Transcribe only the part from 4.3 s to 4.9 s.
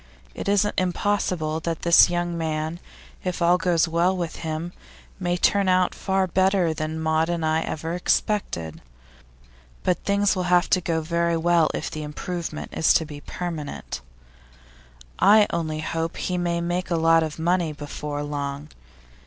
him,